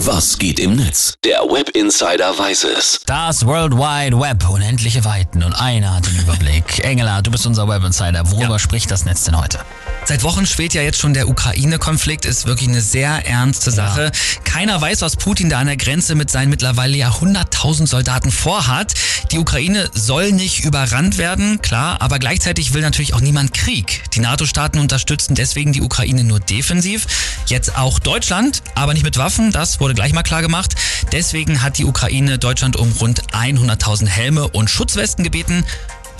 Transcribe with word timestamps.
Was 0.00 0.38
geht 0.38 0.60
im 0.60 0.76
Netz? 0.76 1.14
Der 1.24 1.38
Web 1.40 1.70
Insider 1.70 2.38
weiß 2.38 2.64
es. 2.64 3.00
Das 3.06 3.46
World 3.46 3.72
Wide 3.72 4.20
Web, 4.20 4.48
unendliche 4.48 5.04
Weiten 5.06 5.42
und 5.42 5.54
einer 5.54 5.94
hat 5.96 6.06
den 6.06 6.16
Überblick. 6.16 6.78
Engela, 6.84 7.22
du 7.22 7.30
bist 7.30 7.46
unser 7.46 7.66
Web 7.66 7.82
Insider. 7.82 8.30
Worüber 8.30 8.54
Ja. 8.54 8.58
spricht 8.58 8.90
das 8.90 9.06
Netz 9.06 9.24
denn 9.24 9.38
heute? 9.40 9.58
Seit 10.04 10.22
Wochen 10.22 10.46
schwebt 10.46 10.74
ja 10.74 10.82
jetzt 10.82 11.00
schon 11.00 11.14
der 11.14 11.28
Ukraine-Konflikt, 11.28 12.26
ist 12.26 12.46
wirklich 12.46 12.68
eine 12.68 12.80
sehr 12.80 13.26
ernste 13.26 13.72
Sache. 13.72 14.12
Keiner 14.44 14.80
weiß, 14.80 15.00
was 15.00 15.16
Putin 15.16 15.50
da 15.50 15.58
an 15.58 15.66
der 15.66 15.76
Grenze 15.76 16.14
mit 16.14 16.30
seinen 16.30 16.50
mittlerweile 16.50 16.96
ja 16.96 17.10
100.000 17.10 17.88
Soldaten 17.88 18.30
vorhat. 18.30 18.94
Die 19.32 19.38
Ukraine 19.38 19.90
soll 19.94 20.30
nicht 20.30 20.62
überrannt 20.64 21.18
werden, 21.18 21.60
klar, 21.60 22.00
aber 22.00 22.20
gleichzeitig 22.20 22.72
will 22.72 22.82
natürlich 22.82 23.14
auch 23.14 23.20
niemand 23.20 23.52
Krieg. 23.52 24.04
Die 24.14 24.20
NATO-Staaten 24.20 24.78
unterstützen 24.78 25.34
deswegen 25.34 25.72
die 25.72 25.82
Ukraine 25.82 26.22
nur 26.22 26.38
defensiv. 26.38 27.06
Jetzt 27.46 27.76
auch 27.76 27.98
Deutschland, 27.98 28.62
aber 28.76 28.92
nicht 28.94 29.02
mit 29.02 29.16
Waffen, 29.16 29.50
das 29.50 29.80
wurde 29.80 29.85
gleich 29.94 30.12
mal 30.12 30.22
klar 30.22 30.42
gemacht. 30.42 30.74
Deswegen 31.12 31.62
hat 31.62 31.78
die 31.78 31.84
Ukraine 31.84 32.38
Deutschland 32.38 32.76
um 32.76 32.92
rund 32.92 33.22
100.000 33.32 34.06
Helme 34.06 34.48
und 34.48 34.70
Schutzwesten 34.70 35.24
gebeten. 35.24 35.64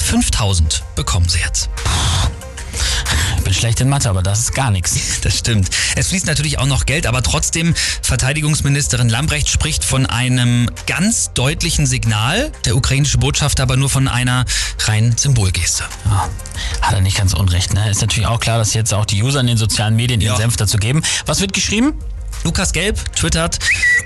5.000 0.01 0.83
bekommen 0.95 1.29
sie 1.29 1.39
jetzt. 1.41 1.69
Ich 3.39 3.45
bin 3.45 3.55
schlecht 3.55 3.81
in 3.81 3.89
Mathe, 3.89 4.11
aber 4.11 4.23
das 4.23 4.41
ist 4.41 4.55
gar 4.55 4.71
nichts. 4.71 4.97
Das 5.23 5.39
stimmt. 5.39 5.71
Es 5.97 6.09
fließt 6.09 6.27
natürlich 6.27 6.59
auch 6.59 6.67
noch 6.67 6.87
Geld, 6.87 7.07
aber 7.07 7.21
trotzdem, 7.23 7.75
Verteidigungsministerin 8.03 9.09
Lambrecht 9.09 9.49
spricht 9.49 9.83
von 9.85 10.07
einem 10.07 10.71
ganz 10.87 11.33
deutlichen 11.33 11.87
Signal, 11.87 12.53
der 12.65 12.77
ukrainische 12.77 13.19
Botschafter 13.19 13.65
aber 13.65 13.77
nur 13.77 13.91
von 13.91 14.07
einer 14.07 14.45
rein 14.85 15.17
Symbolgeste. 15.17 15.85
Ja, 16.05 16.29
hat 16.83 16.95
er 16.95 17.01
nicht 17.01 17.17
ganz 17.17 17.35
unrecht. 17.35 17.75
Ne? 17.75 17.91
Ist 17.91 18.03
natürlich 18.03 18.29
auch 18.29 18.39
klar, 18.39 18.59
dass 18.59 18.75
jetzt 18.75 18.95
auch 18.95 19.05
die 19.05 19.21
User 19.23 19.41
in 19.41 19.49
den 19.49 19.57
sozialen 19.57 19.97
Medien 19.97 20.21
ihren 20.21 20.35
Ja. 20.35 20.37
Senf 20.37 20.57
dazu 20.57 20.77
geben. 20.79 21.03
Was 21.25 21.41
wird 21.41 21.53
geschrieben? 21.53 21.95
Lukas 22.45 22.73
Gelb 22.73 23.15
twittert, 23.15 23.59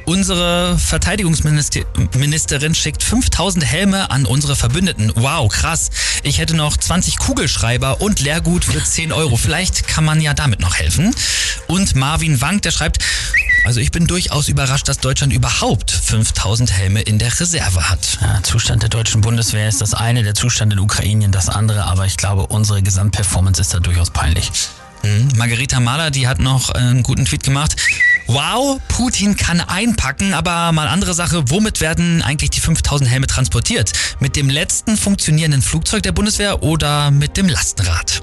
unsere 0.07 0.79
Verteidigungsministerin 0.79 2.75
schickt 2.75 3.03
5000 3.03 3.65
Helme 3.65 4.11
an 4.11 4.27
unsere 4.27 4.57
Verbündeten. 4.57 5.13
Wow, 5.15 5.53
krass. 5.53 5.91
Ich 6.23 6.39
hätte 6.39 6.57
noch 6.57 6.77
20 6.77 7.19
Kugelschreiber 7.19 8.01
und 8.01 8.21
Lehrgut 8.21 8.65
für 8.65 8.83
10 8.83 9.13
Euro. 9.13 9.37
Vielleicht 9.37 9.87
kann 9.87 10.05
man 10.05 10.21
ja 10.21 10.35
damit 10.35 10.61
noch 10.61 10.77
helfen. 10.77 11.15
Und 11.67 11.95
Marvin 11.97 12.41
Wank, 12.41 12.63
der 12.63 12.71
schreibt, 12.71 13.05
also 13.65 13.81
ich 13.81 13.91
bin 13.91 14.07
durchaus 14.07 14.49
überrascht, 14.49 14.89
dass 14.89 14.99
Deutschland 14.99 15.33
überhaupt 15.33 15.91
5000 15.91 16.73
Helme 16.73 17.03
in 17.03 17.19
der 17.19 17.39
Reserve 17.39 17.91
hat. 17.91 18.19
Ja, 18.21 18.43
Zustand 18.43 18.83
der 18.83 18.89
deutschen 18.89 19.21
Bundeswehr 19.21 19.69
ist 19.69 19.83
das 19.83 19.93
eine, 19.93 20.23
der 20.23 20.35
Zustand 20.35 20.73
in 20.73 20.79
der 20.79 20.85
Ukraine 20.85 21.29
das 21.29 21.49
andere, 21.49 21.85
aber 21.85 22.07
ich 22.07 22.17
glaube, 22.17 22.47
unsere 22.47 22.83
Gesamtperformance 22.83 23.61
ist 23.61 23.75
da 23.75 23.81
durchaus 23.81 24.11
peinlich. 24.11 24.51
Mhm. 25.03 25.29
Margarita 25.37 25.81
Mahler, 25.81 26.11
die 26.11 26.27
hat 26.27 26.39
noch 26.39 26.71
einen 26.71 27.03
guten 27.03 27.25
Tweet 27.25 27.43
gemacht. 27.43 27.77
Wow, 28.33 28.81
Putin 28.87 29.37
kann 29.37 29.61
einpacken, 29.61 30.35
aber 30.35 30.71
mal 30.71 30.87
andere 30.87 31.15
Sache, 31.15 31.51
womit 31.51 31.81
werden 31.81 32.23
eigentlich 32.23 32.51
die 32.51 32.61
5000 32.61 33.11
Helme 33.11 33.27
transportiert? 33.27 33.93
Mit 34.21 34.37
dem 34.37 34.49
letzten 34.49 34.97
funktionierenden 34.97 35.63
Flugzeug 35.63 36.05
der 36.05 36.13
Bundeswehr 36.13 36.63
oder 36.63 37.11
mit 37.11 37.37
dem 37.37 37.49
Lastenrad? 37.49 38.19